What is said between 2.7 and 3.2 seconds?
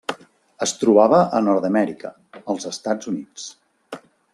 Estats